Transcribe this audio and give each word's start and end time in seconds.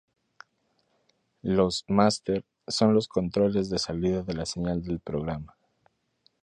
Los 1.43 1.85
"master" 1.87 2.43
son 2.67 2.95
los 2.95 3.07
controles 3.07 3.69
de 3.69 3.77
salida 3.77 4.23
de 4.23 4.33
la 4.33 4.47
señal 4.47 4.81
de 4.81 4.97
programa. 4.97 5.55